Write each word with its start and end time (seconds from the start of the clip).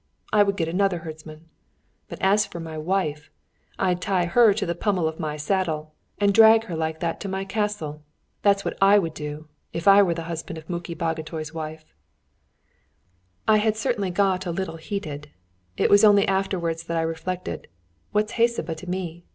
I 0.33 0.41
would 0.41 0.55
get 0.57 0.67
another 0.67 0.97
herdsman; 1.05 1.45
but 2.09 2.19
as 2.23 2.43
for 2.47 2.59
my 2.59 2.75
wife, 2.75 3.29
I'd 3.77 4.01
tie 4.01 4.25
her 4.25 4.51
to 4.51 4.65
the 4.65 4.73
pummel 4.73 5.07
of 5.07 5.19
my 5.19 5.37
saddle, 5.37 5.93
and 6.17 6.33
drag 6.33 6.63
her 6.63 6.75
like 6.75 7.01
that 7.01 7.19
to 7.19 7.29
my 7.29 7.45
castle. 7.45 8.01
That's 8.41 8.65
what 8.65 8.75
I 8.81 8.97
would 8.97 9.13
do, 9.13 9.47
were 9.75 9.81
I 9.91 10.13
the 10.13 10.23
husband 10.23 10.57
of 10.57 10.67
Muki 10.71 10.95
Bagotay's 10.95 11.53
wife!" 11.53 11.93
I 13.47 13.57
had 13.57 13.77
certainly 13.77 14.09
got 14.09 14.47
a 14.47 14.51
little 14.51 14.77
heated. 14.77 15.29
It 15.77 15.91
was 15.91 16.03
only 16.03 16.27
afterwards 16.27 16.83
that 16.85 16.97
I 16.97 17.01
reflected, 17.03 17.67
"What's 18.11 18.31
Hecuba 18.31 18.73
to 18.73 18.89
me? 18.89 19.23